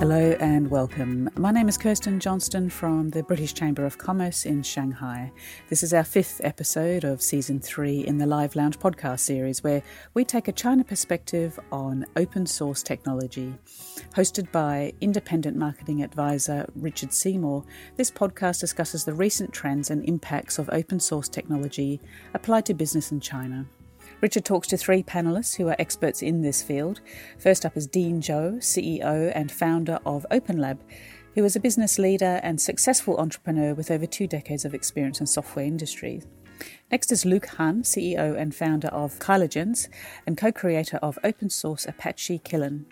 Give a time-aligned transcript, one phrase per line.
[0.00, 1.28] Hello and welcome.
[1.36, 5.30] My name is Kirsten Johnston from the British Chamber of Commerce in Shanghai.
[5.68, 9.82] This is our fifth episode of season three in the Live Lounge podcast series, where
[10.14, 13.54] we take a China perspective on open source technology.
[14.16, 20.58] Hosted by independent marketing advisor Richard Seymour, this podcast discusses the recent trends and impacts
[20.58, 22.00] of open source technology
[22.32, 23.66] applied to business in China.
[24.20, 27.00] Richard talks to three panelists who are experts in this field.
[27.38, 30.78] First up is Dean Joe, CEO and founder of OpenLab,
[31.34, 35.26] who is a business leader and successful entrepreneur with over two decades of experience in
[35.26, 36.22] software industry.
[36.90, 39.88] Next is Luke Han, CEO and founder of Kyligence
[40.26, 42.84] and co creator of open source Apache Kylin.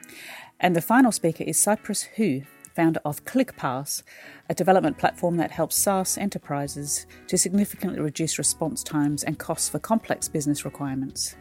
[0.59, 2.42] And the final speaker is Cypress Hu,
[2.78, 4.05] founder of ClickPaaS,
[4.48, 9.80] a development platform that helps SaaS enterprises to significantly reduce response times and costs for
[9.80, 11.34] complex business requirements.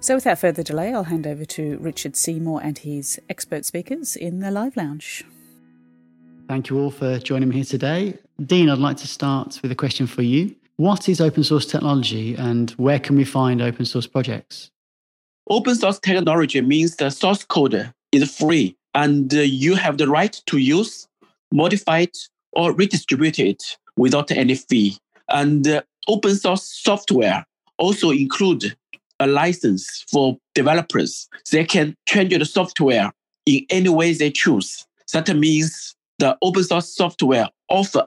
[0.00, 4.40] So, without further delay, I'll hand over to Richard Seymour and his expert speakers in
[4.40, 5.24] the Live Lounge.
[6.48, 8.18] Thank you all for joining me here today.
[8.42, 10.56] Dean, I'd like to start with a question for you.
[10.76, 14.70] What is open source technology and where can we find open source projects?
[15.50, 20.40] Open source technology means the source code is free and uh, you have the right
[20.46, 21.08] to use,
[21.52, 22.16] modify it,
[22.52, 23.62] or redistribute it
[23.96, 24.98] without any fee.
[25.28, 27.46] And uh, open source software
[27.78, 28.76] also include
[29.20, 31.28] a license for developers.
[31.50, 33.12] They can change the software
[33.46, 34.86] in any way they choose.
[35.12, 38.06] That means the open source software offer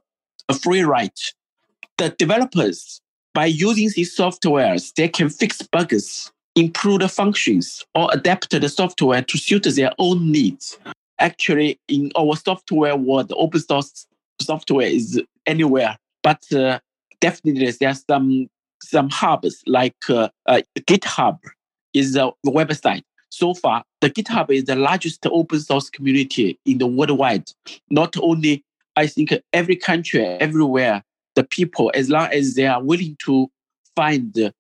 [0.50, 1.20] a free right.
[1.98, 3.02] The developers,
[3.34, 9.22] by using these softwares, they can fix bugs improve the functions or adapt the software
[9.22, 10.78] to suit their own needs.
[11.20, 14.08] Actually, in our software world, open source
[14.42, 16.80] software is anywhere, but uh,
[17.22, 18.48] definitely there are some
[18.82, 21.40] some hubs like uh, uh, GitHub
[21.94, 23.04] is a website.
[23.30, 27.50] So far, the GitHub is the largest open source community in the worldwide.
[27.90, 28.64] Not only,
[28.96, 31.04] I think every country, everywhere,
[31.36, 33.50] the people, as long as they are willing to
[33.96, 34.54] find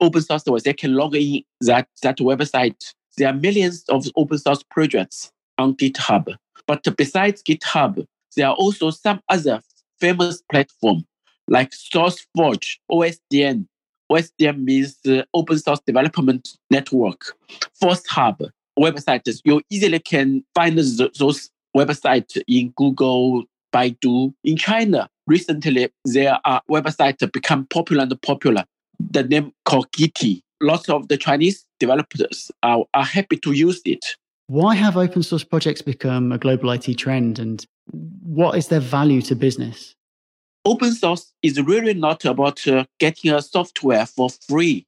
[0.00, 2.94] open source software, they can log in that, that website.
[3.16, 6.34] There are millions of open source projects on GitHub.
[6.66, 8.06] But besides GitHub,
[8.36, 9.60] there are also some other
[10.00, 11.04] famous platforms
[11.48, 13.66] like SourceForge, OSDN.
[14.10, 14.98] OSDN means
[15.34, 17.36] Open Source Development Network.
[17.82, 19.40] ForceHub websites.
[19.44, 24.32] You easily can find those websites in Google, Baidu.
[24.44, 28.64] In China, recently there are websites become popular and popular
[29.10, 30.42] the name called Gitee.
[30.60, 34.04] Lots of the Chinese developers are, are happy to use it.
[34.48, 37.64] Why have open source projects become a global IT trend and
[38.22, 39.94] what is their value to business?
[40.64, 44.86] Open source is really not about uh, getting a software for free.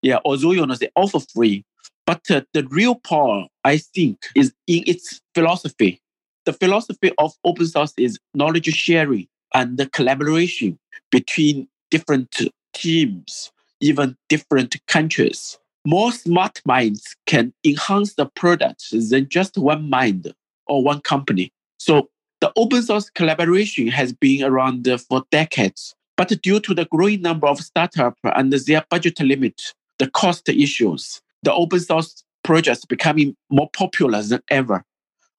[0.00, 1.64] Yeah, although you know they offer free,
[2.06, 6.00] but uh, the real power, I think, is in its philosophy.
[6.44, 10.78] The philosophy of open source is knowledge sharing and the collaboration
[11.12, 12.36] between different
[12.72, 13.50] teams,
[13.80, 15.58] even different countries.
[15.84, 20.32] More smart minds can enhance the product than just one mind
[20.66, 21.52] or one company.
[21.78, 22.08] So
[22.40, 27.46] the open source collaboration has been around for decades, but due to the growing number
[27.48, 33.70] of startups and their budget limit, the cost issues, the open source projects becoming more
[33.70, 34.84] popular than ever.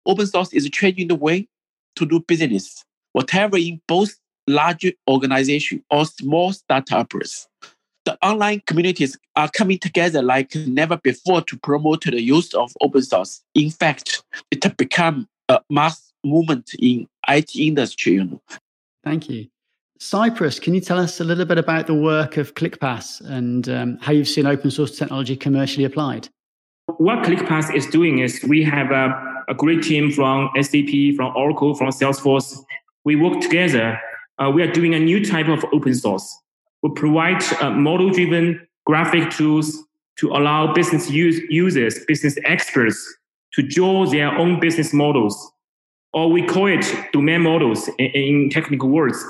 [0.05, 1.47] Open source is changing the way
[1.95, 2.83] to do business,
[3.13, 4.15] whatever in both
[4.47, 7.47] large organizations or small startups.
[8.05, 13.01] The online communities are coming together like never before to promote the use of open
[13.01, 13.41] source.
[13.55, 18.13] In fact, it has become a mass movement in IT industry.
[18.13, 18.41] You know.
[19.03, 19.47] Thank you.
[19.99, 23.97] Cyprus, can you tell us a little bit about the work of ClickPaaS and um,
[24.01, 26.27] how you've seen open source technology commercially applied?
[26.97, 31.73] What ClickPaaS is doing is we have a, a great team from SAP, from Oracle,
[31.73, 32.57] from Salesforce.
[33.05, 33.97] We work together
[34.39, 36.37] uh, we are doing a new type of open source.
[36.81, 39.77] We provide uh, model-driven graphic tools
[40.19, 43.17] to allow business use, users, business experts
[43.53, 45.51] to draw their own business models,
[46.13, 49.23] or we call it domain models in, in technical words,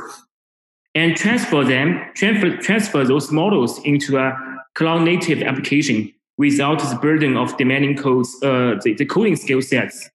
[0.95, 4.33] and transfer them, transfer, transfer those models into a
[4.75, 10.09] cloud-native application without the burden of demanding codes, uh, the, the coding skill sets.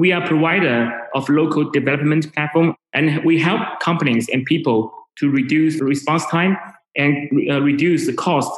[0.00, 5.30] We are a provider of local development platform, and we help companies and people to
[5.30, 6.56] reduce response time
[6.96, 8.50] and uh, reduce the cost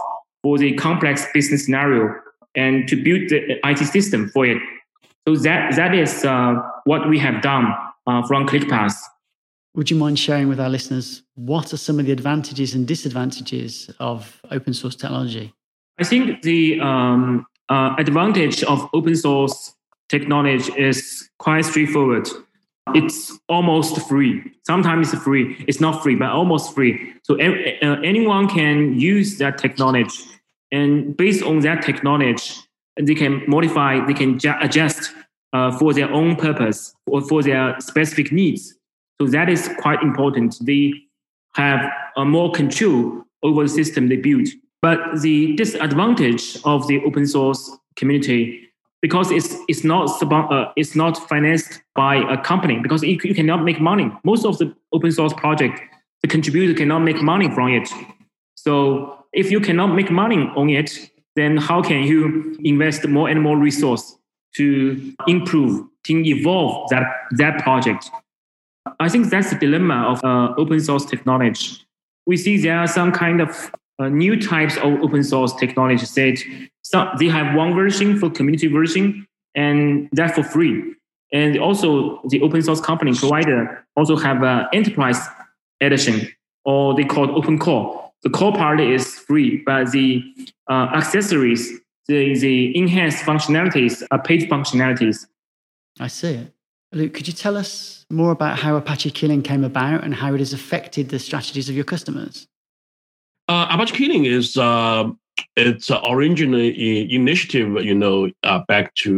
[0.44, 2.14] for the complex business scenario
[2.54, 4.62] and to build the IT system for it.
[5.26, 6.54] So that that is uh,
[6.84, 7.74] what we have done
[8.06, 8.94] uh, from ClickPaaS.
[9.74, 13.90] Would you mind sharing with our listeners what are some of the advantages and disadvantages
[13.98, 15.52] of open source technology?
[15.98, 19.74] I think the um, uh, advantage of open source
[20.12, 22.29] technology is quite straightforward.
[22.94, 24.35] It's almost free.
[24.67, 25.56] Sometimes it's free.
[25.67, 27.14] It's not free, but almost free.
[27.23, 30.19] So uh, anyone can use that technology,
[30.70, 32.55] and based on that technology,
[33.09, 34.05] they can modify.
[34.06, 35.00] They can ju- adjust
[35.53, 38.75] uh, for their own purpose or for their specific needs.
[39.20, 40.59] So that is quite important.
[40.61, 40.93] They
[41.55, 41.81] have
[42.17, 44.49] a more control over the system they build.
[44.82, 47.62] But the disadvantage of the open source
[47.94, 48.71] community
[49.02, 53.64] because it's it's not uh, it's not financed by a company because you, you cannot
[53.64, 54.10] make money.
[54.25, 55.81] Most of the open source project,
[56.22, 57.90] the contributor cannot make money from it.
[58.54, 63.43] So if you cannot make money on it, then how can you invest more and
[63.43, 64.16] more resource
[64.54, 68.08] to improve, to evolve that that project?
[69.00, 71.78] I think that's the dilemma of uh, open source technology.
[72.25, 73.72] We see there are some kind of
[74.02, 76.43] uh, new types of open source technology that
[76.82, 80.94] some, they have one version for community version and that for free.
[81.32, 85.20] And also the open source company provider also have an enterprise
[85.81, 86.28] edition
[86.64, 88.10] or they call it open core.
[88.22, 90.22] The core part is free, but the
[90.69, 95.26] uh, accessories, the, the enhanced functionalities are paid functionalities.
[95.99, 96.34] I see.
[96.34, 96.52] it.
[96.93, 100.38] Luke, could you tell us more about how Apache Kylin came about and how it
[100.38, 102.46] has affected the strategies of your customers?
[103.52, 105.10] Uh, Apache Kylin is uh,
[105.56, 109.12] it's uh, originally initiative, you know, uh, back to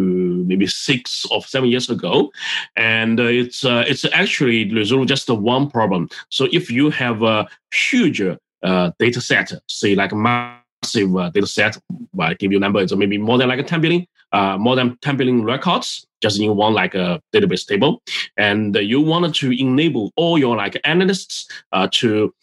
[0.49, 2.33] maybe six or seven years ago,
[2.75, 6.09] and uh, it's uh, it's actually resolve just one problem.
[6.31, 11.47] So if you have a huge uh, data set, say like a massive uh, data
[11.47, 11.79] set,
[12.19, 14.97] I give you a number, it's maybe more than like 10 billion, uh, more than
[14.97, 18.03] 10 billion records just in one like a database table,
[18.37, 22.35] and you wanted to enable all your like analysts uh, to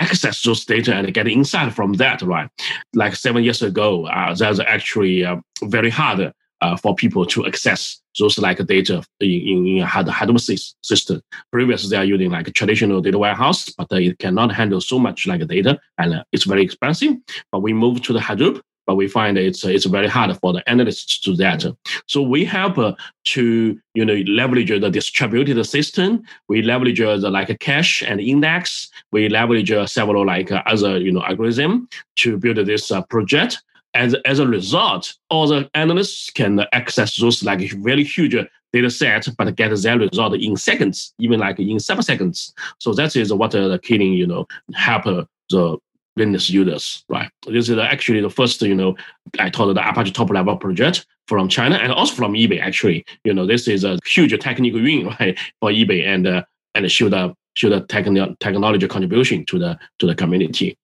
[0.00, 2.48] access those data and get insight from that, right?
[2.94, 8.00] Like seven years ago, uh, that's actually uh, very hard uh, for people to access
[8.18, 11.22] those like data in, in, Hadoop system.
[11.52, 15.46] Previously, they are using like traditional data warehouse, but it cannot handle so much like
[15.46, 17.14] data and uh, it's very expensive.
[17.52, 20.68] But we moved to the Hadoop but we find it's it's very hard for the
[20.68, 21.64] analysts to do that.
[22.06, 22.94] So we help uh,
[23.26, 26.22] to you know leverage the distributed system.
[26.48, 28.88] We leverage the like cache and index.
[29.12, 33.62] We leverage several like other you know algorithm to build this uh, project.
[33.92, 38.36] As, as a result, all the analysts can access those like very huge
[38.72, 42.54] data set, but get their result in seconds, even like in seven seconds.
[42.78, 45.78] So that is what uh, the Kylin, you know, help the
[46.16, 47.30] business users, right?
[47.46, 48.96] This is actually the first, you know,
[49.38, 52.60] I told the Apache top level project from China and also from eBay.
[52.60, 56.42] Actually, you know, this is a huge technical win, right, for eBay and uh,
[56.74, 60.76] and show the show the techn- technology contribution to the to the community.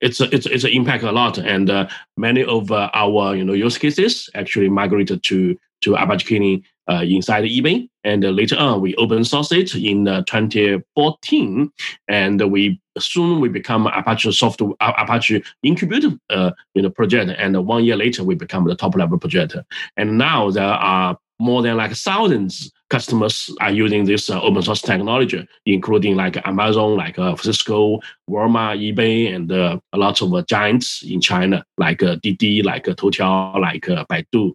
[0.00, 3.44] It's a, it's it's an impact a lot, and uh, many of uh, our you
[3.44, 7.88] know use cases actually migrated to to Apache Kylin uh, inside eBay.
[8.04, 11.72] And uh, later on, we open source it in uh, 2014,
[12.08, 17.32] and we soon we become Apache software Apache incubator uh, you know project.
[17.38, 19.56] And one year later, we become the top level project.
[19.96, 24.80] And now there are more than like thousands customers are using this uh, open source
[24.80, 27.98] technology, including like Amazon, like uh, Cisco,
[28.30, 32.94] Walmart, eBay, and uh, a lot of giants in China, like uh, Didi, like uh,
[32.94, 34.52] Toutiao, like Baidu,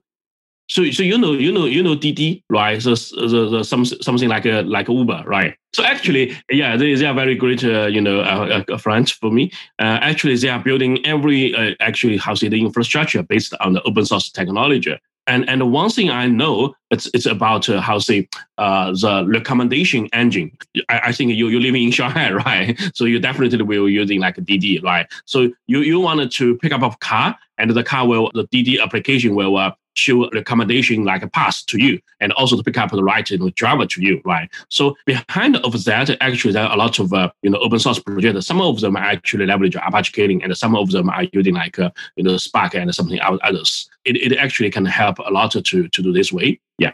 [0.69, 2.79] so, so you know, you know, you know, Didi, right?
[2.79, 5.55] So, the, the, some, something like a like Uber, right?
[5.73, 9.31] So actually, yeah, they, they are very great, uh, you know, uh, uh, friends for
[9.31, 9.51] me.
[9.79, 13.81] Uh, actually, they are building every uh, actually how say the infrastructure based on the
[13.83, 14.95] open source technology.
[15.25, 18.27] And and one thing I know it's it's about uh, how say
[18.59, 20.55] uh, the recommendation engine.
[20.87, 22.79] I, I think you you're living in Shanghai, right?
[22.93, 25.07] So you definitely will be using like Didi, right?
[25.25, 28.79] So you you wanted to pick up a car, and the car will the Didi
[28.79, 32.91] application will uh, show recommendation like a pass to you and also to pick up
[32.91, 34.49] the right you know, driver to you, right?
[34.69, 37.99] So behind of that, actually there are a lot of uh, you know open source
[37.99, 38.47] projects.
[38.47, 41.91] Some of them actually leverage Apache Kylin and some of them are using like uh,
[42.15, 43.89] you know Spark and something others.
[44.05, 46.59] It, it actually can help a lot to to do this way.
[46.77, 46.91] Yeah.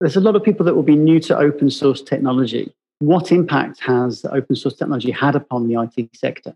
[0.00, 2.72] There's a lot of people that will be new to open source technology.
[2.98, 6.54] What impact has open source technology had upon the IT sector?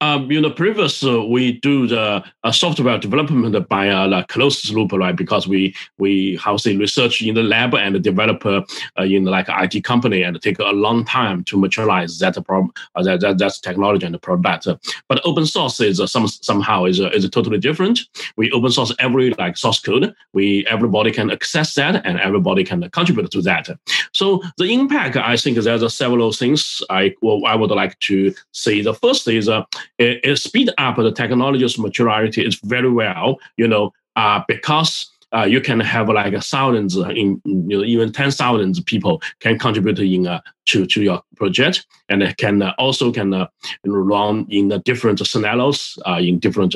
[0.00, 4.68] Um, you know, previous uh, we do the uh, software development by a uh, closed
[4.70, 5.16] loop, right?
[5.16, 8.62] Because we we how say research in the lab and develop uh,
[8.98, 13.20] in like IT company and take a long time to materialize that problem, uh, that,
[13.20, 14.68] that that's technology and the product.
[15.08, 18.00] But open source is uh, some somehow is is totally different.
[18.36, 20.14] We open source every like source code.
[20.32, 23.68] We everybody can access that and everybody can contribute to that.
[24.12, 28.82] So the impact, I think, there's several things I well, I would like to say.
[28.82, 29.63] The first is uh,
[29.98, 35.44] it, it speed up the technology's maturity is very well, you know, uh, because uh,
[35.44, 40.26] you can have like thousands, in you know, even ten thousands people can contribute in
[40.26, 43.46] uh, to to your project, and can uh, also can uh,
[43.84, 46.74] run in the different scenarios uh, in different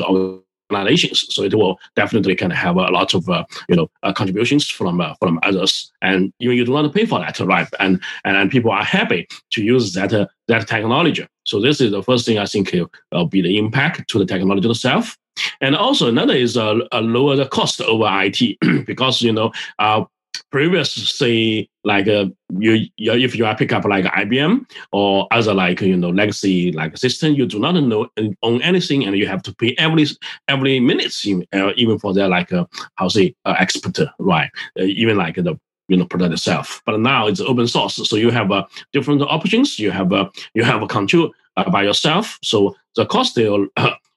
[0.70, 1.26] organizations.
[1.30, 5.00] So it will definitely can have a lot of uh, you know uh, contributions from
[5.00, 7.68] uh, from others, and you you do not pay for that, right?
[7.80, 11.26] And and, and people are happy to use that uh, that technology.
[11.44, 12.72] So this is the first thing I think
[13.12, 15.16] will be the impact to the technology itself.
[15.60, 20.04] And also another is a, a lower the cost over IT because you know uh,
[20.50, 22.26] previously like uh,
[22.58, 26.72] you, you if you are pick up like IBM or other like you know legacy
[26.72, 28.08] like system, you do not know
[28.42, 30.06] own anything and you have to pay every
[30.48, 31.14] every minute
[31.54, 32.64] uh, even for their like uh,
[32.96, 35.58] how say uh, expert right uh, even like the
[35.88, 36.82] you know product itself.
[36.86, 39.78] But now it's open source, so you have uh, different options.
[39.78, 42.38] You have uh, you have a control uh, by yourself.
[42.42, 43.68] So the cost will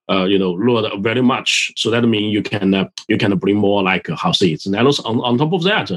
[0.10, 1.72] uh, uh, you know lower very much.
[1.76, 5.00] So that means you can uh, you can bring more like uh, say it's nanos
[5.00, 5.92] on, on top of that.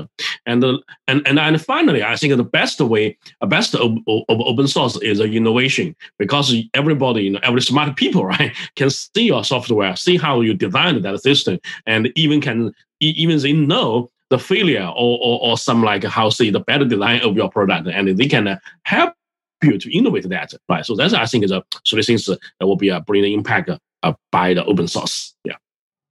[0.46, 4.40] And uh, and and and finally, I think the best way, a best of, of
[4.40, 9.44] open source is innovation because everybody, you know, every smart people, right, can see your
[9.44, 14.86] software, see how you designed that system, and even can even they know the failure
[14.86, 18.26] or, or, or some like how say the better design of your product, and they
[18.26, 19.14] can uh, help
[19.62, 20.84] you to innovate that, right?
[20.84, 23.70] So that's I think is a so things that will be a bring impact
[24.04, 25.34] uh, by the open source.
[25.44, 25.56] Yeah.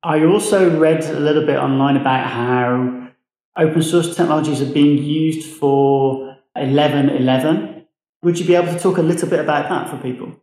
[0.03, 3.09] I also read a little bit online about how
[3.57, 7.85] open source technologies are being used for 1111.
[8.23, 10.35] Would you be able to talk a little bit about that for people?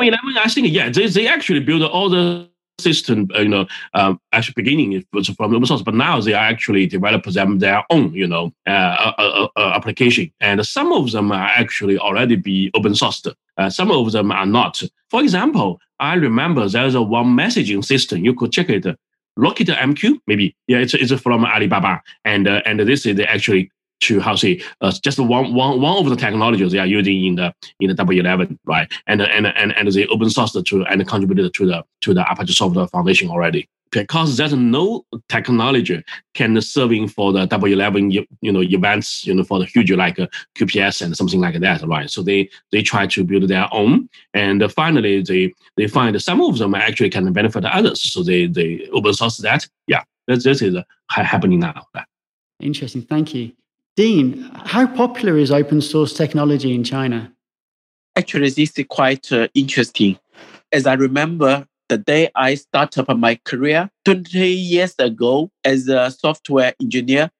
[0.00, 4.18] 11, I think, yeah, they, they actually build all the system, uh, you know, um,
[4.32, 7.84] actually beginning it was from open source, but now they are actually develop them their
[7.90, 10.32] own, you know, uh, uh, uh, uh, application.
[10.40, 13.32] And some of them are actually already be open sourced.
[13.56, 14.82] Uh, some of them are not.
[15.10, 18.24] For example, I remember there's a one messaging system.
[18.24, 18.86] You could check it.
[19.36, 20.56] Rocket MQ, maybe.
[20.66, 22.02] Yeah, it's, it's from Alibaba.
[22.24, 26.16] And and this is actually to how say uh, just one one one of the
[26.16, 28.90] technologies they are using in the in the W11, right?
[29.06, 32.54] And and and and they open source to and contributed to the to the Apache
[32.54, 33.68] Software Foundation already.
[33.92, 36.04] Because there's no technology
[36.34, 40.28] can serving for the W11 you know events you know for the huge like uh,
[40.56, 42.08] QPS and something like that, right?
[42.08, 46.58] So they they try to build their own, and finally they they find some of
[46.58, 49.66] them actually can benefit others, so they they open source that.
[49.86, 50.76] Yeah, this, this is
[51.08, 51.86] happening now.
[52.60, 53.52] Interesting, thank you.
[53.96, 57.32] Dean, how popular is open source technology in China?
[58.16, 60.18] Actually, this is quite uh, interesting.
[60.72, 66.72] As I remember, the day I started my career 20 years ago as a software
[66.80, 67.30] engineer,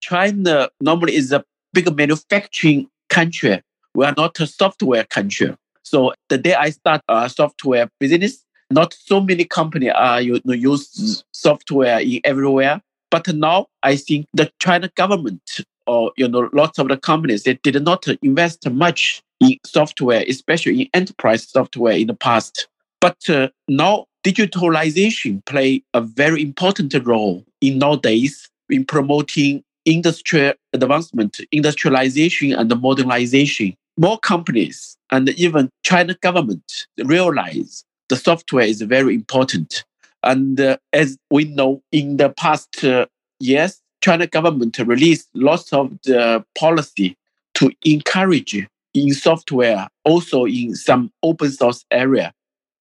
[0.00, 3.62] China normally is a big manufacturing country.
[3.94, 5.54] We are not a software country.
[5.82, 10.54] So the day I start a software business, not so many companies are you know,
[10.54, 12.80] use software in everywhere.
[13.10, 17.54] But now I think the China government or you know lots of the companies they
[17.54, 22.68] did not invest much in software, especially in enterprise software in the past.
[23.00, 31.40] But uh, now digitalization play a very important role in nowadays in promoting industrial advancement,
[31.52, 33.74] industrialization, and modernization.
[33.98, 39.84] More companies and even China government realize the software is very important.
[40.22, 43.06] And uh, as we know, in the past uh,
[43.40, 47.16] years, China government released lots of the policy
[47.54, 52.32] to encourage in software, also in some open source area.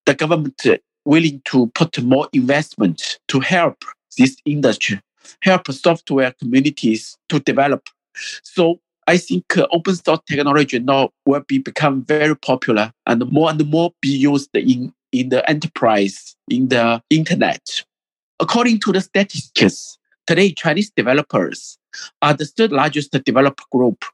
[0.10, 0.66] The government
[1.06, 3.86] willing to put more investment to help
[4.18, 5.00] this industry,
[5.44, 7.90] help software communities to develop.
[8.42, 13.52] So I think uh, open source technology now will be become very popular and more
[13.52, 17.62] and more be used in, in the enterprise, in the internet.
[18.40, 20.00] According to the statistics,
[20.30, 21.80] Today, Chinese developers
[22.22, 24.06] are the third largest developer group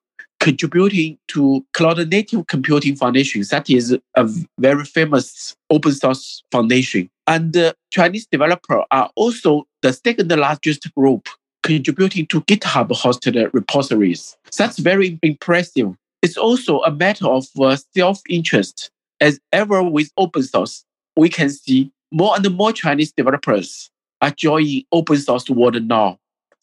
[0.45, 3.43] contributing to Cloud Native Computing Foundation.
[3.49, 7.09] That is a very famous open source foundation.
[7.25, 11.29] And the Chinese developers are also the second largest group
[11.63, 14.37] contributing to GitHub hosted repositories.
[14.55, 15.95] That's very impressive.
[16.21, 18.91] It's also a matter of uh, self interest.
[19.19, 20.85] As ever with open source,
[21.17, 23.89] we can see more and more Chinese developers
[24.21, 26.19] are joining open source world now.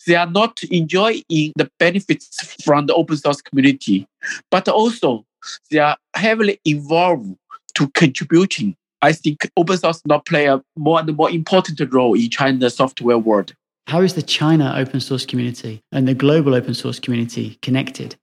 [0.07, 4.07] They are not enjoying the benefits from the open source community,
[4.51, 5.25] but also
[5.71, 7.37] they are heavily involved
[7.75, 8.77] to contributing.
[9.01, 13.19] I think open source now play a more and more important role in China's software
[13.19, 13.55] world.
[13.89, 18.17] How is the China open source community and the global open source community connected?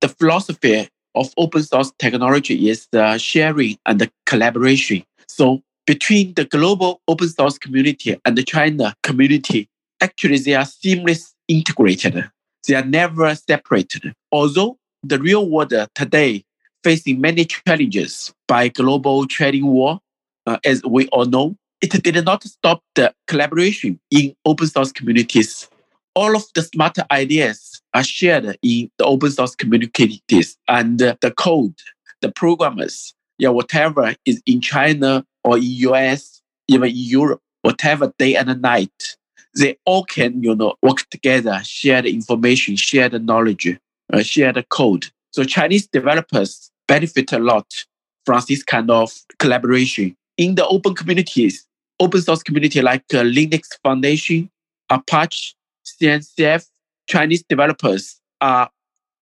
[0.00, 5.04] The philosophy of open source technology is the sharing and the collaboration.
[5.28, 9.68] So between the global open source community and the China community,
[10.00, 12.30] actually they are seamlessly integrated.
[12.66, 14.12] They are never separated.
[14.30, 16.44] Although the real world today
[16.84, 20.00] facing many challenges by global trading war,
[20.46, 25.68] uh, as we all know, it did not stop the collaboration in open source communities.
[26.14, 31.30] All of the smart ideas are shared in the open source communities and uh, the
[31.30, 31.74] code,
[32.20, 38.34] the programmers, yeah, whatever is in China or in US, even in Europe, whatever day
[38.34, 39.16] and night,
[39.56, 43.78] they all can, you know, work together, share the information, share the knowledge,
[44.12, 45.06] uh, share the code.
[45.30, 47.66] So Chinese developers benefit a lot
[48.24, 50.16] from this kind of collaboration.
[50.36, 51.66] In the open communities,
[52.00, 54.50] open source community like uh, Linux Foundation,
[54.90, 56.66] Apache, CNCF,
[57.08, 58.70] Chinese developers are,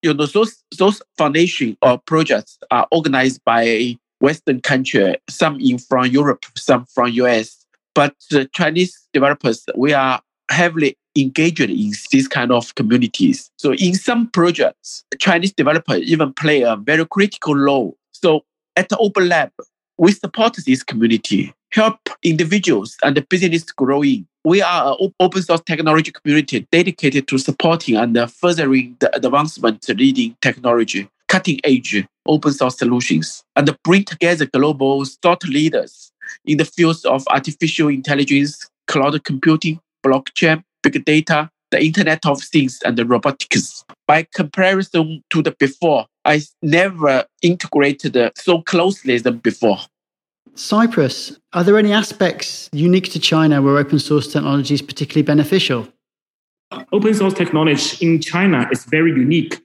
[0.02, 6.06] you know, those, those foundation or projects are organized by Western country, some in from
[6.06, 7.65] Europe, some from US.
[7.96, 8.14] But
[8.52, 13.50] Chinese developers, we are heavily engaged in these kind of communities.
[13.56, 17.96] So in some projects, Chinese developers even play a very critical role.
[18.12, 18.44] So
[18.76, 19.50] at Open Lab,
[19.96, 24.26] we support this community, help individuals and the business growing.
[24.44, 30.36] We are an open source technology community dedicated to supporting and furthering the advancement leading
[30.42, 36.12] technology, cutting edge open source solutions, and bring together global thought leaders
[36.44, 42.80] in the fields of artificial intelligence, cloud computing, blockchain, big data, the Internet of Things,
[42.84, 43.84] and the robotics.
[44.06, 49.78] By comparison to the before, I never integrated so closely than before.
[50.54, 55.88] Cyprus, are there any aspects unique to China where open source technology is particularly beneficial?
[56.92, 59.60] Open source technology in China is very unique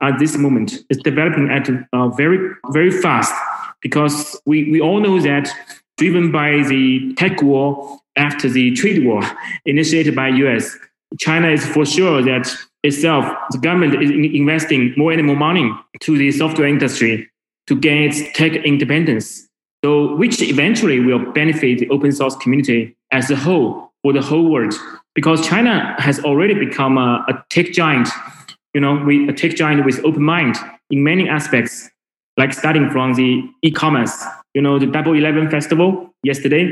[0.00, 0.84] at this moment.
[0.88, 2.38] It's developing at uh, very,
[2.70, 3.34] very fast
[3.82, 5.50] because we, we all know that
[5.96, 9.22] driven by the tech war after the trade war
[9.64, 10.76] initiated by US,
[11.18, 12.50] China is for sure that
[12.82, 17.28] itself, the government is investing more and more money to the software industry
[17.66, 19.46] to gain its tech independence.
[19.84, 24.50] So, which eventually will benefit the open source community as a whole for the whole
[24.50, 24.74] world.
[25.14, 28.08] Because China has already become a, a tech giant,
[28.74, 30.56] you know, we, a tech giant with open mind
[30.90, 31.88] in many aspects,
[32.36, 34.24] like starting from the e-commerce,
[34.56, 36.64] you know, the Double Eleven festival yesterday,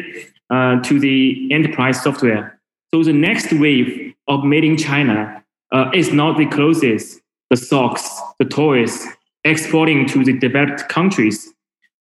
[0.48, 2.58] uh, to the enterprise software.
[2.94, 7.20] So the next wave of made in China uh, is not the clothes,
[7.50, 8.04] the socks,
[8.38, 9.06] the toys
[9.44, 11.52] exporting to the developed countries,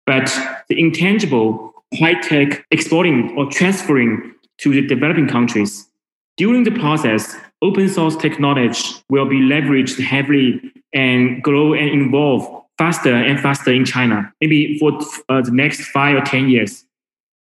[0.04, 0.28] but
[0.68, 5.88] the intangible high tech exporting or transferring to the developing countries.
[6.36, 10.60] During the process, open source technology will be leveraged heavily
[10.92, 16.16] and grow and evolve faster and faster in China, maybe for uh, the next five
[16.16, 16.86] or 10 years.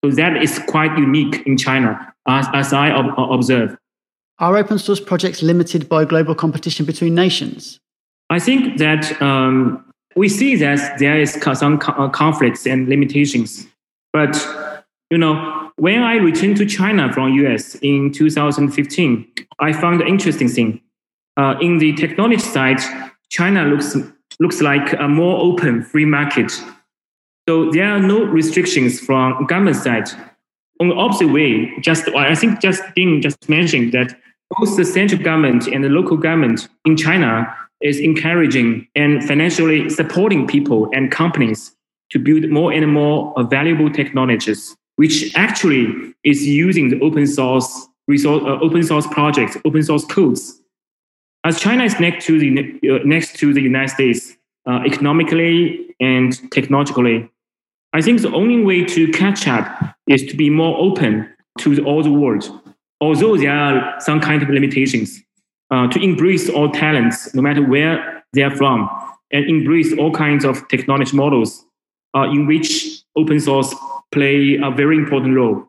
[0.04, 3.76] So that is quite unique in China, as, as I ob- observe.
[4.38, 7.80] Are open source projects limited by global competition between nations?
[8.30, 9.84] I think that um,
[10.14, 13.66] we see that there is some uh, conflicts and limitations.
[14.12, 14.34] But
[15.10, 19.26] you know, when I returned to China from US in 2015,
[19.58, 20.80] I found an interesting thing.
[21.36, 22.80] Uh, in the technology side,
[23.28, 23.96] China looks
[24.40, 26.52] looks like a more open free market
[27.48, 30.08] so there are no restrictions from government side.
[30.80, 34.18] On the opposite way, just I think just Ding just mentioned that
[34.50, 40.46] both the central government and the local government in China is encouraging and financially supporting
[40.46, 41.72] people and companies
[42.10, 45.86] to build more and more valuable technologies, which actually
[46.24, 50.60] is using the open source resource, uh, open source projects, open source codes.
[51.46, 52.48] As China is next to the
[52.90, 54.36] uh, next to the United States
[54.68, 57.30] uh, economically and technologically,
[57.92, 59.64] I think the only way to catch up
[60.08, 62.50] is to be more open to the, all the world,
[63.00, 65.22] although there are some kind of limitations.
[65.70, 68.88] Uh, to embrace all talents, no matter where they are from,
[69.30, 71.64] and embrace all kinds of technology models
[72.16, 73.72] uh, in which open source
[74.10, 75.64] play a very important role.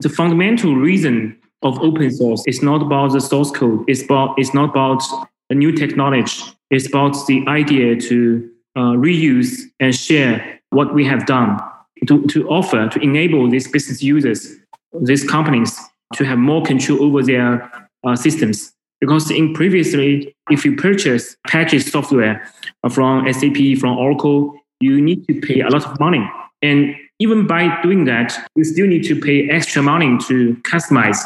[0.00, 3.84] The fundamental reason of open source is not about the source code.
[3.88, 5.02] It's about it's not about
[5.50, 6.42] a new technology.
[6.70, 11.60] It's about the idea to uh, reuse and share what we have done
[12.06, 14.56] to, to offer, to enable these business users,
[15.02, 15.78] these companies
[16.14, 18.72] to have more control over their uh, systems.
[19.00, 22.50] Because in previously, if you purchase packaged software
[22.90, 26.28] from SAP, from Oracle, you need to pay a lot of money.
[26.62, 31.18] And even by doing that, you still need to pay extra money to customize,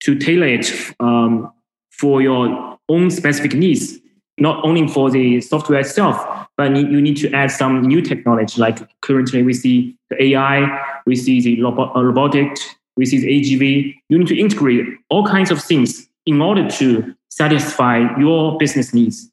[0.00, 1.52] to tailor it um,
[1.90, 3.98] for your own specific needs,
[4.38, 6.16] not only for the software itself,
[6.56, 8.60] but you need to add some new technology.
[8.60, 12.60] Like currently, we see the AI, we see the robot, uh, robotics,
[12.96, 13.94] which is AGV.
[14.08, 19.30] You need to integrate all kinds of things in order to satisfy your business needs.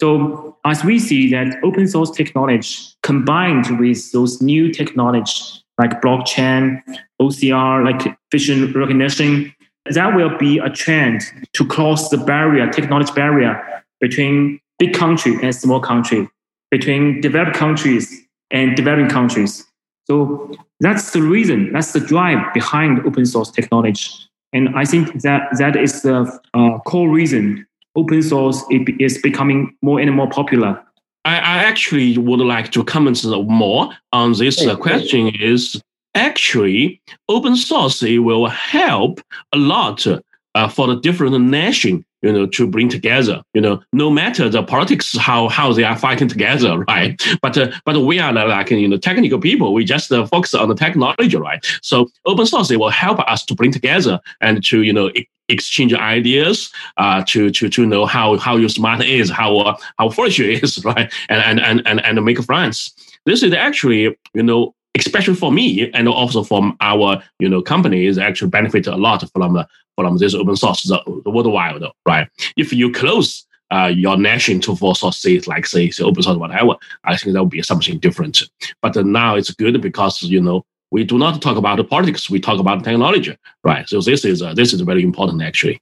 [0.00, 6.82] So as we see that open source technology combined with those new technology like blockchain,
[7.20, 9.54] OCR, like vision recognition,
[9.90, 11.22] that will be a trend
[11.52, 16.28] to cross the barrier, technology barrier between big country and small country,
[16.70, 19.64] between developed countries and developing countries.
[20.04, 24.10] So that's the reason, that's the drive behind open source technology.
[24.52, 29.98] And I think that that is the uh, core reason open source is becoming more
[29.98, 30.82] and more popular.
[31.24, 35.34] I, I actually would like to comment more on this uh, question.
[35.40, 35.82] Is
[36.16, 39.20] actually open source it will help
[39.52, 40.06] a lot
[40.54, 44.62] uh, for the different nation you know, to bring together, you know, no matter the
[44.62, 47.22] politics, how how they are fighting together, right?
[47.40, 49.72] But uh, but we are like you know technical people.
[49.72, 51.64] We just uh, focus on the technology, right?
[51.82, 55.10] So open source it will help us to bring together and to you know
[55.48, 60.08] exchange ideas, uh, to to to know how how your smart is, how uh, how
[60.08, 61.12] foolish is, right?
[61.28, 62.92] And and and and and make friends.
[63.26, 68.06] This is actually you know especially for me and also from our you know company
[68.06, 69.64] is actually benefit a lot from
[69.96, 74.76] from this open source the, the worldwide right if you close uh, your nation to
[74.76, 77.98] for source say like say, say open source whatever i think that would be something
[77.98, 78.42] different
[78.82, 82.30] but uh, now it's good because you know we do not talk about the politics
[82.30, 85.80] we talk about technology right so this is uh, this is very important actually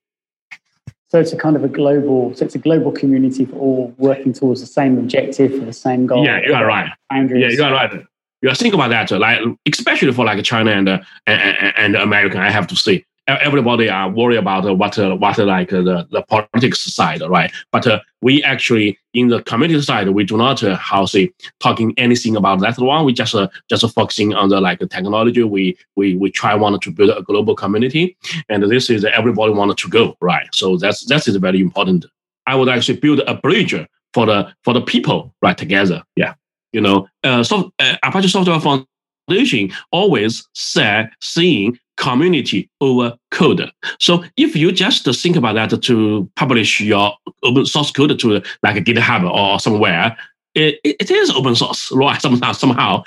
[1.09, 4.33] so it's a kind of a global, so it's a global community for all working
[4.33, 6.25] towards the same objective for the same goal.
[6.25, 6.91] Yeah, you are right.
[7.09, 7.41] Boundaries.
[7.41, 8.05] Yeah, you are right
[8.45, 12.51] you think about that, like especially for like China and uh, and, and American, I
[12.51, 16.83] have to say everybody are worried about what uh, what like uh, the, the politics
[16.83, 17.51] side, right?
[17.73, 21.95] But uh, we actually in the community side, we do not uh, how say talking
[21.97, 23.07] anything about that one.
[23.07, 25.43] We just uh, just focusing on the like technology.
[25.43, 28.15] We we we try wanted to build a global community,
[28.51, 30.49] and this is everybody wanted to go right.
[30.53, 32.05] So that's that is very important.
[32.47, 33.75] I would actually build a bridge
[34.13, 36.03] for the for the people right together.
[36.15, 36.35] Yeah
[36.75, 43.71] you know, uh, so, uh, Apache Software Foundation always said seeing community over code.
[44.01, 48.85] So if you just think about that to publish your open source code to like
[48.85, 50.17] GitHub or somewhere,
[50.55, 52.21] it, it is open source, right?
[52.23, 53.05] Somehow, somehow.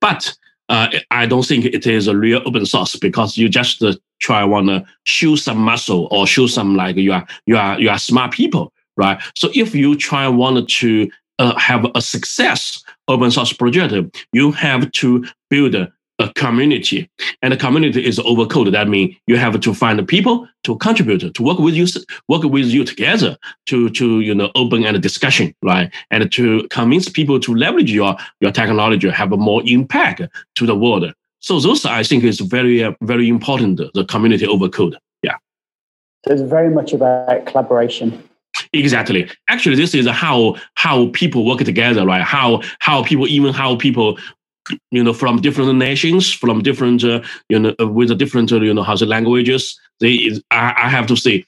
[0.00, 0.32] But
[0.68, 4.44] uh, I don't think it is a real open source because you just uh, try
[4.44, 7.98] want to show some muscle or show some like you are you are you are
[7.98, 9.20] smart people, right?
[9.34, 14.92] So if you try want to uh, have a success open source project, you have
[14.92, 15.92] to build a,
[16.34, 18.70] community, and the community is over code.
[18.74, 21.86] That means you have to find people to contribute, to work with you,
[22.28, 27.08] work with you together, to to you know open and discussion, right, and to convince
[27.08, 30.20] people to leverage your your technology, have a more impact
[30.56, 31.10] to the world.
[31.38, 33.80] So those I think is very uh, very important.
[33.94, 34.98] The community over code.
[35.22, 35.36] Yeah.
[36.26, 38.22] So it's very much about collaboration.
[38.72, 39.28] Exactly.
[39.48, 42.22] Actually, this is how how people work together, right?
[42.22, 44.16] How how people even how people
[44.92, 48.72] you know from different nations from different uh, you know uh, with different uh, you
[48.72, 51.44] know how the languages they I, I have to say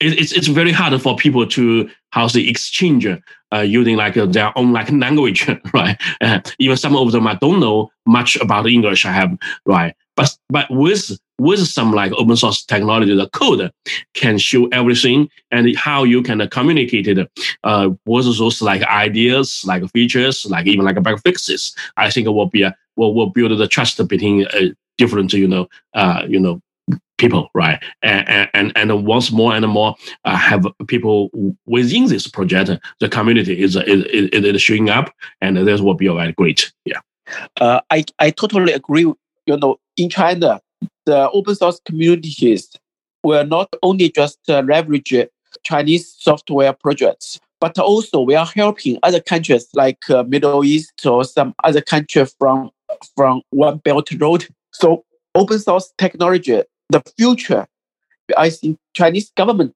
[0.00, 4.26] it, it's it's very hard for people to how they exchange uh, using like uh,
[4.26, 8.66] their own like language right uh, even some of them I don't know much about
[8.66, 13.70] English I have right but but with with some like open source technology, the code
[14.14, 17.28] can show everything and how you can communicate it
[17.64, 21.74] uh, with those like ideas, like features, like even like bug fixes.
[21.96, 25.68] I think will be a, will will build the trust between uh, different you know
[25.94, 26.60] uh, you know
[27.18, 27.82] people, right?
[28.02, 31.30] And and and once more and more uh, have people
[31.66, 36.08] within this project, the community is is, is, is showing up, and this will be
[36.08, 36.72] very great.
[36.84, 37.00] Yeah.
[37.60, 39.12] Uh, I I totally agree.
[39.46, 40.60] You know, in China,
[41.06, 42.70] the open source communities
[43.22, 45.14] will not only just uh, leverage
[45.64, 51.24] Chinese software projects, but also we are helping other countries like uh, Middle East or
[51.24, 52.70] some other country from
[53.16, 54.46] from One Belt Road.
[54.72, 55.04] So
[55.34, 57.66] open source technology, the future,
[58.36, 59.74] I think Chinese government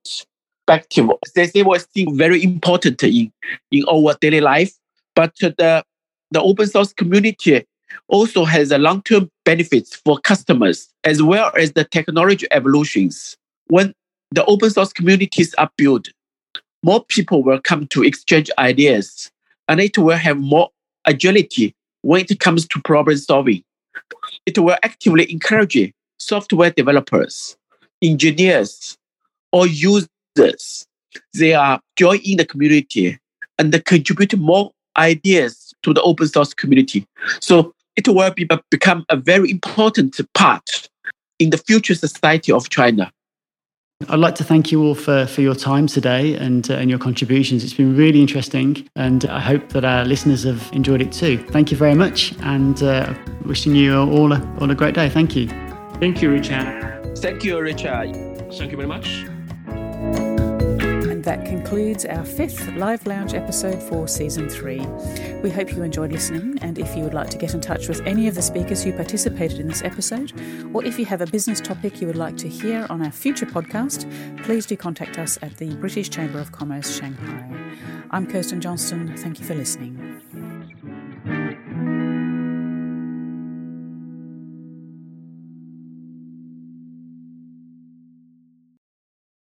[0.69, 3.33] perspective, they, they will think very important in,
[3.71, 4.73] in our daily life.
[5.15, 5.83] But the
[6.31, 7.65] the open source community
[8.09, 13.37] also has a long-term benefits for customers as well as the technology evolutions.
[13.69, 13.93] When
[14.31, 16.09] the open source communities are built,
[16.83, 19.31] more people will come to exchange ideas
[19.69, 20.71] and it will have more
[21.07, 23.63] agility when it comes to problem solving.
[24.47, 27.57] It will actively encourage software developers,
[28.03, 28.97] engineers,
[29.53, 30.87] or users.
[31.35, 33.19] They are joining the community
[33.59, 37.07] and contribute more ideas to the open source community.
[37.41, 40.89] So it will be, become a very important part
[41.39, 43.13] in the future society of China.
[44.09, 47.01] I'd like to thank you all for, for your time today and, uh, and your
[47.01, 47.65] contributions.
[47.65, 51.45] It's been really interesting, and I hope that our listeners have enjoyed it too.
[51.51, 53.13] Thank you very much, and uh,
[53.45, 55.09] wishing you all a, all a great day.
[55.09, 55.49] Thank you.
[55.99, 57.19] Thank you, Richard.
[57.19, 58.15] Thank you, Richard.
[58.53, 59.38] Thank you very much.
[61.29, 64.81] That concludes our fifth Live Lounge episode for season three.
[65.43, 68.01] We hope you enjoyed listening, and if you would like to get in touch with
[68.07, 70.33] any of the speakers who participated in this episode,
[70.73, 73.45] or if you have a business topic you would like to hear on our future
[73.45, 74.11] podcast,
[74.43, 77.47] please do contact us at the British Chamber of Commerce Shanghai.
[78.11, 79.15] I'm Kirsten Johnston.
[79.19, 80.23] Thank you for listening.